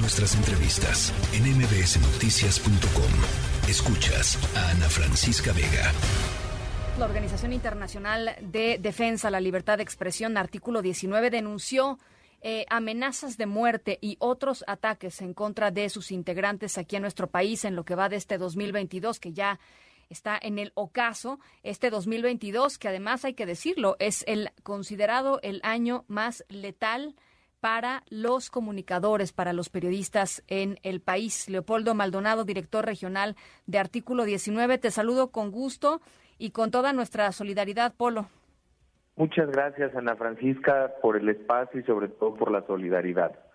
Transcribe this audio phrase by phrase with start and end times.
[0.00, 3.68] Nuestras entrevistas en mbsnoticias.com.
[3.68, 5.92] Escuchas a Ana Francisca Vega.
[7.00, 11.98] La Organización Internacional de Defensa la Libertad de Expresión, artículo 19, denunció
[12.42, 17.26] eh, amenazas de muerte y otros ataques en contra de sus integrantes aquí en nuestro
[17.26, 19.58] país en lo que va de este 2022, que ya
[20.10, 25.60] está en el ocaso, este 2022, que además hay que decirlo, es el considerado el
[25.64, 27.16] año más letal
[27.60, 31.48] para los comunicadores, para los periodistas en el país.
[31.48, 36.00] Leopoldo Maldonado, director regional de Artículo 19, te saludo con gusto
[36.38, 38.28] y con toda nuestra solidaridad, Polo.
[39.16, 43.47] Muchas gracias, Ana Francisca, por el espacio y sobre todo por la solidaridad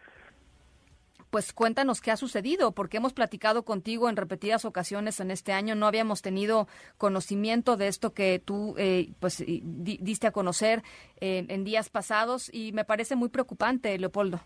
[1.34, 5.74] pues cuéntanos qué ha sucedido, porque hemos platicado contigo en repetidas ocasiones en este año,
[5.74, 6.68] no habíamos tenido
[7.00, 10.84] conocimiento de esto que tú eh, pues diste a conocer
[11.20, 14.42] eh, en días pasados y me parece muy preocupante, Leopoldo.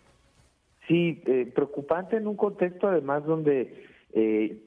[0.86, 3.84] Sí, eh, preocupante en un contexto además donde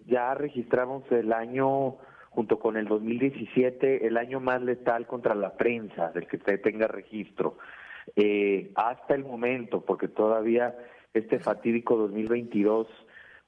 [0.06, 1.98] ya registramos el año
[2.30, 6.86] junto con el 2017 el año más letal contra la prensa del que usted tenga
[6.88, 7.58] registro.
[8.76, 10.76] hasta el momento, porque todavía
[11.14, 12.88] este fatídico 2022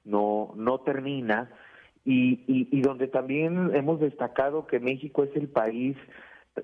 [0.05, 1.49] no, no termina
[2.05, 5.95] y, y, donde también hemos destacado que México es el país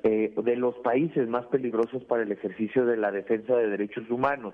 [0.04, 4.54] eh, de los países más peligrosos para el ejercicio de la defensa de derechos humanos.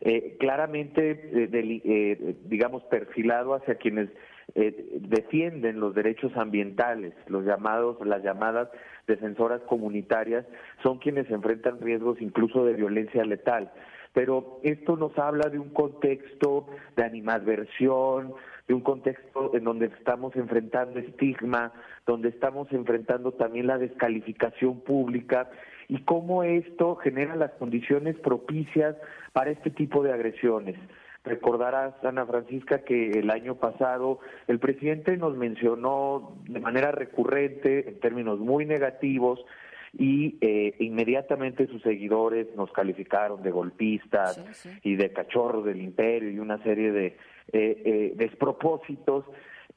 [0.00, 4.10] Eh, claramente, eh, digamos, perfilado hacia quienes
[4.54, 8.68] defienden los derechos ambientales, los llamados, las llamadas
[9.06, 10.46] defensoras comunitarias,
[10.82, 13.72] son quienes enfrentan riesgos incluso de violencia letal
[14.16, 18.32] pero esto nos habla de un contexto de animadversión,
[18.66, 21.74] de un contexto en donde estamos enfrentando estigma,
[22.06, 25.50] donde estamos enfrentando también la descalificación pública
[25.88, 28.96] y cómo esto genera las condiciones propicias
[29.34, 30.76] para este tipo de agresiones.
[31.22, 38.00] Recordarás, Ana Francisca, que el año pasado el presidente nos mencionó de manera recurrente, en
[38.00, 39.44] términos muy negativos,
[39.92, 44.42] y eh, inmediatamente sus seguidores nos calificaron de golpistas
[44.82, 47.16] y de cachorros del imperio y una serie de eh,
[47.52, 49.24] eh, despropósitos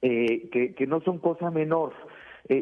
[0.02, 1.92] que, que no son cosa menor,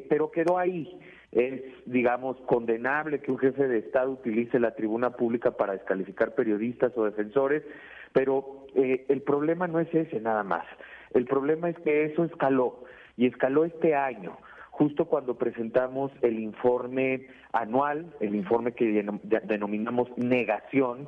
[0.10, 1.00] pero quedó ahí.
[1.32, 6.94] Es, digamos, condenable que un jefe de Estado utilice la tribuna pública para descalificar periodistas
[6.98, 7.64] o defensores,
[8.12, 10.66] pero el problema no es ese nada más.
[11.14, 12.86] El problema es que eso escaló
[13.18, 14.36] y escaló este año
[14.78, 19.04] justo cuando presentamos el informe anual, el informe que
[19.44, 21.08] denominamos negación,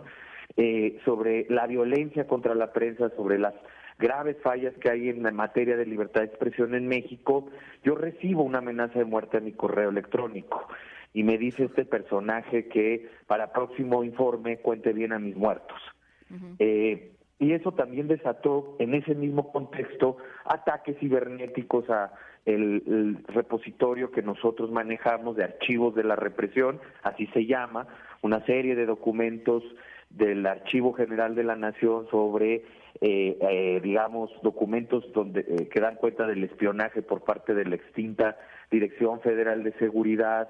[0.58, 3.54] eh, sobre la violencia contra la prensa, sobre las
[4.00, 7.48] graves fallas que hay en la materia de libertad de expresión en México,
[7.84, 10.68] yo recibo una amenaza de muerte a mi correo electrónico
[11.14, 15.78] y me dice este personaje que para próximo informe cuente bien a mis muertos.
[16.58, 22.12] eh, y eso también desató en ese mismo contexto ataques cibernéticos a
[22.46, 27.88] el, repositorio que nosotros manejamos de archivos de la represión, así se llama,
[28.22, 29.64] una serie de documentos
[30.10, 32.66] del Archivo General de la Nación sobre,
[33.02, 37.76] eh, eh, digamos, documentos donde eh, que dan cuenta del espionaje por parte de la
[37.76, 38.38] extinta
[38.72, 40.50] Dirección Federal de Seguridad,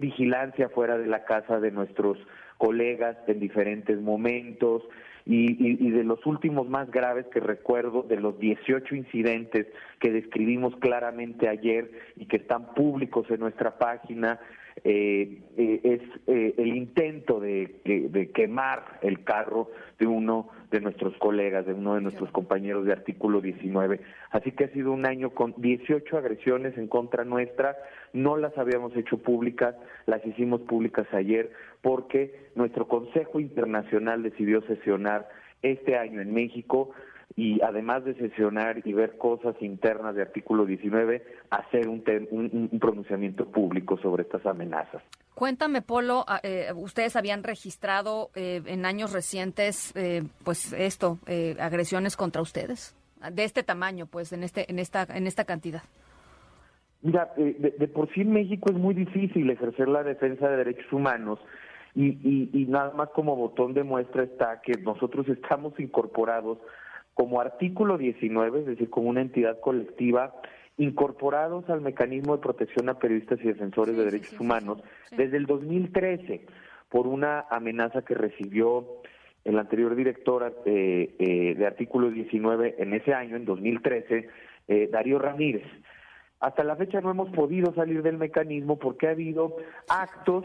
[0.00, 2.18] vigilancia fuera de la casa de nuestros
[2.58, 4.82] colegas en diferentes momentos,
[5.24, 9.66] y, de los últimos más graves que recuerdo, de los 18 incidentes
[10.00, 14.40] que describimos claramente ayer y que están públicos en nuestra página,
[14.84, 21.16] eh, eh, es eh, el intento de, de, quemar el carro de uno de nuestros
[21.18, 24.00] colegas, de uno de nuestros compañeros de artículo 19.
[24.30, 27.76] Así que ha sido un año con 18 agresiones en contra nuestra,
[28.12, 29.74] no las habíamos hecho públicas,
[30.06, 31.50] las hicimos públicas ayer
[31.82, 35.28] porque nuestro Consejo Internacional decidió sesionar
[35.62, 36.90] este año en México
[37.36, 43.46] y además de sesionar y ver cosas internas de artículo 19, hacer un, un, pronunciamiento
[43.46, 45.02] público sobre estas amenazas.
[45.34, 51.18] Cuéntame, Polo, ah, eh, ustedes habían registrado eh, en años recientes, eh, pues esto,
[51.58, 52.94] agresiones contra ustedes
[53.30, 55.82] de este tamaño, pues en este, en esta, en esta cantidad.
[57.02, 60.92] Mira, de, de, por sí en México es muy difícil ejercer la defensa de derechos
[60.92, 61.38] humanos
[61.94, 66.58] y, y, y nada más como botón de muestra está que nosotros estamos incorporados
[67.14, 70.34] como artículo 19, es decir, como una entidad colectiva,
[70.78, 74.82] incorporados al mecanismo de protección a periodistas y defensores de derechos humanos
[75.16, 76.46] desde el 2013
[76.88, 78.86] por una amenaza que recibió
[79.44, 84.28] el anterior director eh, eh, de artículo 19 en ese año, en 2013,
[84.68, 85.64] eh, Darío Ramírez.
[86.40, 89.56] Hasta la fecha no hemos podido salir del mecanismo porque ha habido
[89.88, 90.44] actos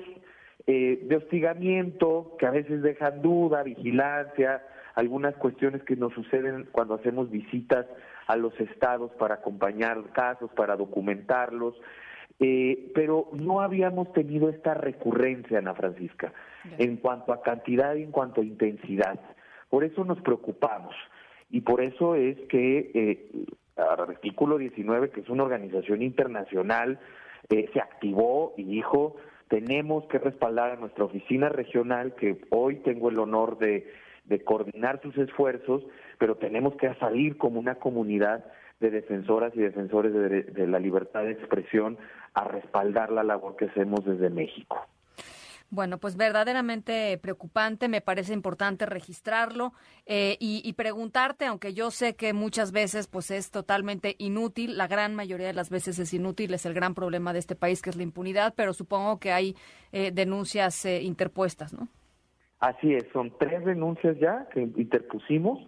[0.67, 4.61] de hostigamiento que a veces dejan duda, vigilancia,
[4.95, 7.85] algunas cuestiones que nos suceden cuando hacemos visitas
[8.27, 11.75] a los estados para acompañar casos, para documentarlos,
[12.39, 16.33] eh, pero no habíamos tenido esta recurrencia, Ana Francisca,
[16.77, 19.19] en cuanto a cantidad y en cuanto a intensidad.
[19.69, 20.95] Por eso nos preocupamos.
[21.49, 23.45] Y por eso es que eh,
[23.77, 26.99] artículo 19, que es una organización internacional,
[27.49, 29.15] eh, se activó y dijo,
[29.49, 33.87] tenemos que respaldar a nuestra oficina regional, que hoy tengo el honor de,
[34.43, 35.83] coordinar sus esfuerzos,
[36.17, 38.45] pero tenemos que salir como una comunidad
[38.79, 41.97] de defensoras y defensores de la libertad de expresión
[42.33, 44.85] a respaldar la labor que hacemos desde México.
[45.69, 49.73] Bueno, pues verdaderamente preocupante, me parece importante registrarlo
[50.05, 55.13] eh, y, preguntarte, aunque yo sé que muchas veces pues es totalmente inútil, la gran
[55.13, 57.97] mayoría de las veces es inútil, es el gran problema de este país que es
[57.97, 59.57] la impunidad, pero supongo que hay
[59.91, 61.89] eh, denuncias eh, interpuestas, ¿no?
[62.59, 65.59] Así es, son tres denuncias ya que interpusimos,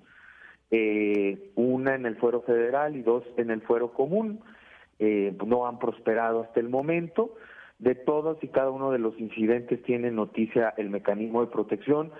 [1.55, 4.39] una en el fuero federal y dos en el fuero común,
[4.99, 7.35] no han prosperado hasta el momento
[7.79, 12.11] de todos y cada uno de los incidentes tiene noticia el mecanismo de protección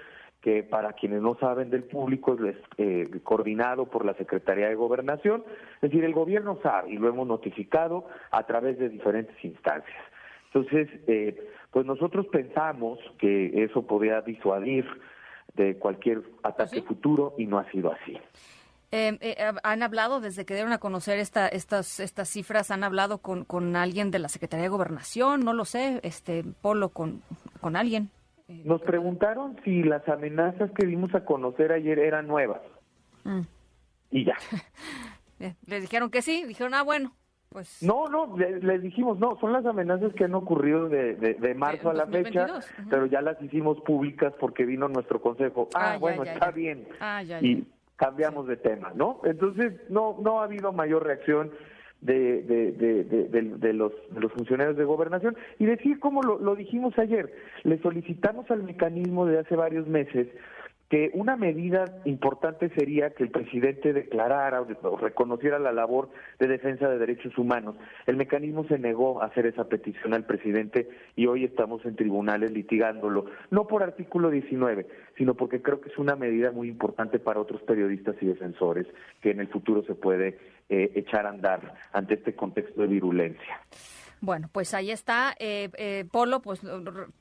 [0.42, 5.44] que para quienes no saben del público es eh, coordinado por la Secretaría de Gobernación,
[5.76, 10.02] es decir, el gobierno sabe y lo hemos notificado a través de diferentes instancias.
[10.54, 14.86] Entonces, eh, pues nosotros pensamos que eso podría disuadir
[15.56, 18.18] de cualquier ataque futuro y no ha sido así.
[18.92, 22.72] Em, eh, ¿Han hablado desde que dieron a conocer esta, estas, estas cifras?
[22.72, 25.46] ¿Han hablado con, con alguien de la Secretaría de Gobernación?
[25.46, 27.22] No lo sé, este Polo, con,
[27.62, 28.10] con alguien.
[28.48, 32.62] Eh, Nos preguntaron si las amenazas que dimos a conocer ayer eran nuevas.
[33.26, 33.42] Mm.
[34.10, 34.38] Y ya.
[35.68, 37.14] Les dijeron que sí, dijeron, ah, bueno,
[37.50, 37.82] pues...
[37.82, 41.94] No, no, les, dijimos, no, son las amenazas que han ocurrido de, de, marzo a
[41.94, 42.60] la fecha,
[42.90, 45.70] pero ya las hicimos públicas porque vino nuestro consejo.
[45.74, 46.88] Ah, ah bueno, está bien.
[47.00, 47.66] Ah, ya, y,
[48.00, 49.20] cambiamos de tema, ¿no?
[49.26, 51.52] Entonces, no, no ha habido mayor reacción
[52.00, 52.72] de, de,
[53.04, 55.36] de, los, de los funcionarios de gobernación.
[55.60, 57.30] Y decir, como lo, lo dijimos ayer,
[57.64, 60.28] le solicitamos al mecanismo de hace varios meses
[60.90, 66.10] que una medida importante sería que el presidente declarara o reconociera la labor
[66.40, 67.76] de defensa de derechos humanos.
[68.08, 72.52] El mecanismo se negó a hacer esa petición al presidente y hoy estamos en tribunales
[72.52, 77.40] litigándolo, no por artículo 19, sino porque creo que es una medida muy importante para
[77.40, 78.88] otros periodistas y defensores
[79.22, 80.40] que en el futuro se puede
[80.70, 83.62] eh, echar a andar ante este contexto de virulencia.
[84.22, 86.62] Bueno, pues ahí está, eh, eh, Polo, pues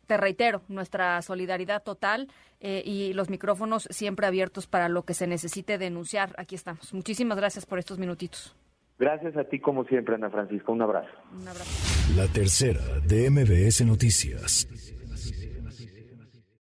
[0.06, 2.28] te reitero, nuestra solidaridad total
[2.60, 6.34] eh, y los micrófonos siempre abiertos para lo que se necesite denunciar.
[6.38, 6.92] Aquí estamos.
[6.92, 8.56] Muchísimas gracias por estos minutitos.
[8.98, 10.72] Gracias a ti como siempre, Ana Francisco.
[10.72, 11.10] Un abrazo.
[11.32, 11.70] Un abrazo.
[12.16, 14.66] La tercera de MBS Noticias.